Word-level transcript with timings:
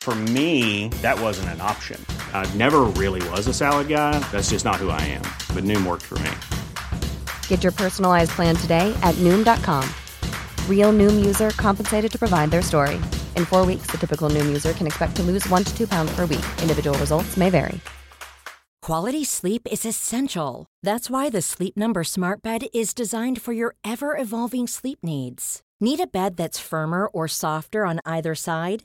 For 0.00 0.14
me, 0.14 0.88
that 1.02 1.20
wasn't 1.20 1.50
an 1.50 1.60
option. 1.60 2.04
I 2.32 2.48
never 2.54 2.80
really 2.96 3.26
was 3.28 3.46
a 3.46 3.54
salad 3.54 3.86
guy. 3.88 4.18
That's 4.32 4.48
just 4.50 4.64
not 4.64 4.76
who 4.76 4.88
I 4.88 5.00
am. 5.02 5.22
But 5.54 5.64
Noom 5.64 5.86
worked 5.86 6.06
for 6.06 6.18
me. 6.20 6.30
Get 7.48 7.62
your 7.62 7.72
personalized 7.72 8.30
plan 8.30 8.56
today 8.56 8.92
at 9.02 9.14
Noom.com. 9.16 9.86
Real 10.68 10.92
Noom 10.92 11.22
user 11.22 11.50
compensated 11.50 12.10
to 12.12 12.18
provide 12.18 12.50
their 12.50 12.62
story. 12.62 12.96
In 13.36 13.44
four 13.44 13.66
weeks, 13.66 13.88
the 13.90 13.98
typical 13.98 14.30
Noom 14.30 14.46
user 14.46 14.72
can 14.72 14.86
expect 14.86 15.16
to 15.16 15.22
lose 15.22 15.46
one 15.50 15.64
to 15.64 15.76
two 15.76 15.86
pounds 15.86 16.10
per 16.16 16.22
week. 16.22 16.46
Individual 16.62 16.98
results 16.98 17.36
may 17.36 17.50
vary. 17.50 17.78
Quality 18.80 19.24
sleep 19.24 19.68
is 19.70 19.84
essential. 19.84 20.66
That's 20.82 21.10
why 21.10 21.28
the 21.28 21.42
Sleep 21.42 21.76
Number 21.76 22.02
Smart 22.02 22.42
Bed 22.42 22.62
is 22.72 22.94
designed 22.94 23.42
for 23.42 23.52
your 23.52 23.74
ever 23.84 24.16
evolving 24.16 24.66
sleep 24.66 25.00
needs. 25.02 25.60
Need 25.82 26.00
a 26.00 26.06
bed 26.06 26.36
that's 26.36 26.58
firmer 26.58 27.06
or 27.06 27.28
softer 27.28 27.84
on 27.84 28.00
either 28.06 28.34
side? 28.34 28.84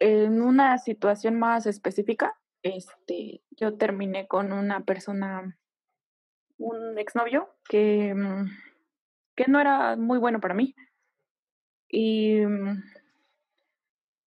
En 0.00 0.42
una 0.42 0.78
situación 0.78 1.38
más 1.38 1.66
específica, 1.66 2.38
este, 2.62 3.42
yo 3.50 3.76
terminé 3.76 4.26
con 4.26 4.52
una 4.52 4.84
persona, 4.84 5.56
un 6.58 6.98
exnovio 6.98 7.48
que, 7.68 8.14
mm, 8.14 8.46
que 9.36 9.44
no 9.48 9.60
era 9.60 9.96
muy 9.96 10.18
bueno 10.18 10.40
para 10.40 10.54
mí. 10.54 10.74
Y, 11.88 12.40
mm, 12.40 12.82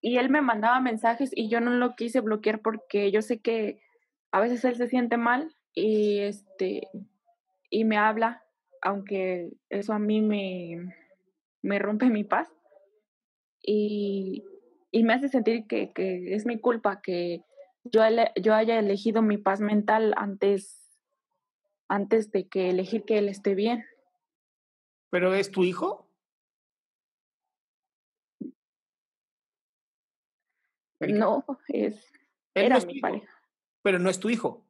y 0.00 0.16
él 0.16 0.30
me 0.30 0.40
mandaba 0.40 0.80
mensajes 0.80 1.30
y 1.34 1.48
yo 1.48 1.60
no 1.60 1.70
lo 1.70 1.94
quise 1.94 2.20
bloquear 2.20 2.60
porque 2.60 3.12
yo 3.12 3.22
sé 3.22 3.40
que 3.40 3.80
a 4.32 4.40
veces 4.40 4.64
él 4.64 4.76
se 4.76 4.88
siente 4.88 5.16
mal 5.16 5.54
y 5.74 6.20
este 6.20 6.88
y 7.70 7.84
me 7.84 7.96
habla, 7.96 8.42
aunque 8.82 9.52
eso 9.70 9.92
a 9.92 9.98
mí 9.98 10.20
me, 10.20 10.94
me 11.62 11.78
rompe 11.78 12.06
mi 12.06 12.24
paz 12.24 12.52
y, 13.62 14.44
y 14.90 15.04
me 15.04 15.14
hace 15.14 15.28
sentir 15.28 15.66
que, 15.66 15.92
que, 15.92 16.34
es 16.34 16.46
mi 16.46 16.60
culpa 16.60 17.00
que 17.00 17.44
yo, 17.84 18.02
yo 18.40 18.54
haya 18.54 18.78
elegido 18.78 19.22
mi 19.22 19.38
paz 19.38 19.60
mental 19.60 20.14
antes, 20.16 20.90
antes 21.88 22.30
de 22.30 22.48
que 22.48 22.70
elegir 22.70 23.04
que 23.04 23.18
él 23.18 23.28
esté 23.28 23.54
bien. 23.54 23.84
¿Pero 25.10 25.34
es 25.34 25.50
tu 25.50 25.64
hijo? 25.64 26.08
No, 31.00 31.44
es, 31.68 32.12
era 32.54 32.78
mi 32.80 33.00
pareja. 33.00 33.28
Pero 33.82 33.98
no 33.98 34.08
es 34.08 34.20
tu 34.20 34.30
hijo. 34.30 34.64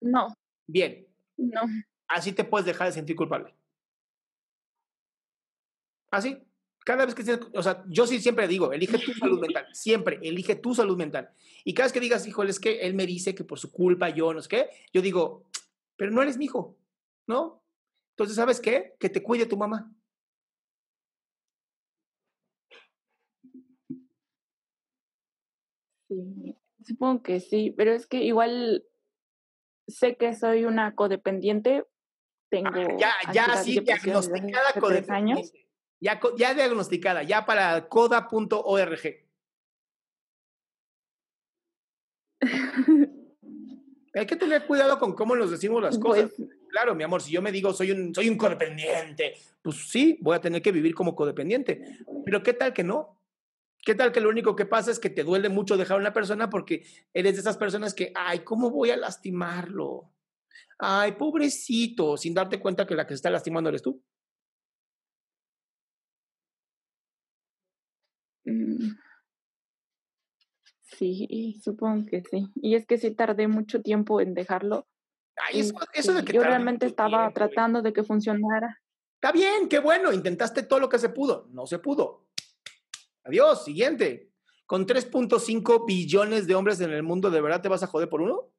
No. 0.00 0.34
Bien. 0.66 1.06
No. 1.36 1.62
Así 2.08 2.32
te 2.32 2.44
puedes 2.44 2.66
dejar 2.66 2.86
de 2.88 2.94
sentir 2.94 3.16
culpable. 3.16 3.54
Así 6.10 6.42
cada 6.84 7.06
vez 7.06 7.14
que, 7.14 7.40
o 7.54 7.62
sea, 7.62 7.82
yo 7.88 8.06
sí 8.06 8.20
siempre 8.20 8.46
digo, 8.46 8.70
elige 8.72 8.98
tu 8.98 9.14
salud 9.14 9.40
mental, 9.40 9.66
siempre, 9.72 10.18
elige 10.22 10.54
tu 10.54 10.74
salud 10.74 10.98
mental. 10.98 11.30
Y 11.64 11.72
cada 11.72 11.86
vez 11.86 11.92
que 11.94 12.00
digas, 12.00 12.26
híjole, 12.26 12.50
es 12.50 12.60
que 12.60 12.82
él 12.82 12.92
me 12.92 13.06
dice 13.06 13.34
que 13.34 13.42
por 13.42 13.58
su 13.58 13.72
culpa 13.72 14.10
yo 14.10 14.34
no 14.34 14.42
sé 14.42 14.48
qué, 14.48 14.68
yo 14.92 15.00
digo, 15.00 15.44
pero 15.96 16.12
no 16.12 16.20
eres 16.20 16.36
mi 16.36 16.44
hijo, 16.44 16.76
¿no? 17.26 17.62
Entonces, 18.10 18.36
¿sabes 18.36 18.60
qué? 18.60 18.94
Que 19.00 19.08
te 19.08 19.22
cuide 19.22 19.46
tu 19.46 19.56
mamá. 19.56 19.90
Sí, 26.08 26.54
supongo 26.84 27.22
que 27.22 27.40
sí, 27.40 27.72
pero 27.74 27.94
es 27.94 28.06
que 28.06 28.22
igual 28.22 28.84
sé 29.88 30.16
que 30.16 30.34
soy 30.34 30.66
una 30.66 30.94
codependiente. 30.94 31.86
Tengo. 32.50 32.70
ya, 32.98 33.14
ya, 33.32 33.56
sí, 33.56 33.80
diagnosticada 33.80 34.78
codependiente. 34.78 35.12
Años 35.12 35.52
ya, 36.04 36.20
ya 36.36 36.52
diagnosticada, 36.52 37.22
ya 37.22 37.46
para 37.46 37.88
coda.org. 37.88 39.00
Hay 44.14 44.26
que 44.26 44.36
tener 44.36 44.66
cuidado 44.66 44.98
con 44.98 45.14
cómo 45.14 45.34
nos 45.34 45.50
decimos 45.50 45.82
las 45.82 45.98
cosas. 45.98 46.30
Pues 46.36 46.50
claro, 46.70 46.94
mi 46.94 47.04
amor, 47.04 47.22
si 47.22 47.32
yo 47.32 47.40
me 47.40 47.50
digo 47.50 47.72
soy 47.72 47.90
un, 47.90 48.14
soy 48.14 48.28
un 48.28 48.36
codependiente, 48.36 49.34
pues 49.62 49.88
sí, 49.88 50.18
voy 50.20 50.36
a 50.36 50.42
tener 50.42 50.60
que 50.60 50.72
vivir 50.72 50.94
como 50.94 51.16
codependiente. 51.16 52.00
Pero 52.26 52.42
¿qué 52.42 52.52
tal 52.52 52.74
que 52.74 52.84
no? 52.84 53.18
¿Qué 53.82 53.94
tal 53.94 54.12
que 54.12 54.20
lo 54.20 54.28
único 54.28 54.54
que 54.54 54.66
pasa 54.66 54.90
es 54.90 54.98
que 54.98 55.08
te 55.08 55.24
duele 55.24 55.48
mucho 55.48 55.78
dejar 55.78 55.96
a 55.96 56.00
una 56.00 56.12
persona 56.12 56.50
porque 56.50 56.84
eres 57.14 57.34
de 57.34 57.40
esas 57.40 57.56
personas 57.56 57.94
que, 57.94 58.12
ay, 58.14 58.40
¿cómo 58.40 58.70
voy 58.70 58.90
a 58.90 58.98
lastimarlo? 58.98 60.10
Ay, 60.78 61.12
pobrecito, 61.12 62.18
sin 62.18 62.34
darte 62.34 62.60
cuenta 62.60 62.86
que 62.86 62.94
la 62.94 63.06
que 63.06 63.14
se 63.14 63.16
está 63.16 63.30
lastimando 63.30 63.70
eres 63.70 63.80
tú. 63.80 64.02
Sí, 70.96 71.60
supongo 71.62 72.06
que 72.06 72.22
sí. 72.22 72.50
Y 72.56 72.74
es 72.74 72.86
que 72.86 72.98
sí 72.98 73.10
tardé 73.10 73.48
mucho 73.48 73.82
tiempo 73.82 74.20
en 74.20 74.34
dejarlo. 74.34 74.86
eso, 75.92 76.14
de 76.14 76.24
que 76.24 76.32
yo 76.32 76.42
realmente 76.42 76.86
estaba 76.86 77.32
tratando 77.32 77.82
de 77.82 77.92
que 77.92 78.04
funcionara. 78.04 78.80
Está 79.16 79.32
bien, 79.32 79.68
qué 79.68 79.78
bueno, 79.78 80.12
intentaste 80.12 80.62
todo 80.62 80.80
lo 80.80 80.88
que 80.88 80.98
se 80.98 81.08
pudo. 81.08 81.48
No 81.50 81.66
se 81.66 81.78
pudo. 81.78 82.28
Adiós, 83.24 83.64
siguiente. 83.64 84.30
Con 84.66 84.86
3.5 84.86 85.86
billones 85.86 86.46
de 86.46 86.54
hombres 86.54 86.80
en 86.80 86.90
el 86.90 87.02
mundo, 87.02 87.30
¿de 87.30 87.40
verdad 87.40 87.60
te 87.60 87.68
vas 87.68 87.82
a 87.82 87.86
joder 87.86 88.08
por 88.08 88.22
uno? 88.22 88.50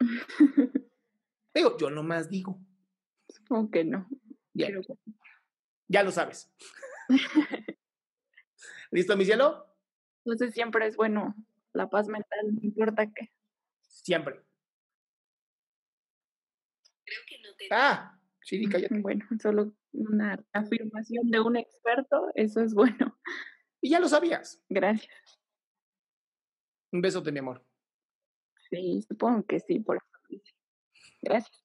digo, 1.54 1.76
yo 1.78 1.90
nomás 1.90 2.28
digo. 2.28 2.58
Supongo 3.28 3.70
que 3.70 3.84
no. 3.84 4.08
Ya 5.88 6.02
lo 6.02 6.12
sabes. 6.12 6.52
¿Listo, 8.90 9.16
mi 9.16 9.24
cielo? 9.24 9.66
Entonces 10.24 10.52
siempre 10.52 10.86
es 10.86 10.96
bueno 10.96 11.34
la 11.72 11.88
paz 11.88 12.08
mental, 12.08 12.54
no 12.54 12.60
importa 12.62 13.10
qué. 13.12 13.32
Siempre. 13.82 14.40
Creo 17.04 17.20
que 17.26 17.38
no 17.42 17.54
te... 17.56 17.68
Ah, 17.70 18.18
sí, 18.42 18.68
cállate. 18.68 18.98
Bueno, 18.98 19.26
solo 19.40 19.72
una 19.92 20.44
afirmación 20.52 21.30
de 21.30 21.40
un 21.40 21.56
experto, 21.56 22.30
eso 22.34 22.60
es 22.60 22.74
bueno. 22.74 23.18
Y 23.80 23.90
ya 23.90 24.00
lo 24.00 24.08
sabías. 24.08 24.62
Gracias. 24.68 25.40
Un 26.92 27.00
besote, 27.00 27.32
mi 27.32 27.38
amor. 27.38 27.64
Sí, 28.68 29.02
supongo 29.08 29.46
que 29.46 29.60
sí, 29.60 29.80
por 29.80 29.96
eso. 29.96 30.42
Gracias. 31.22 31.64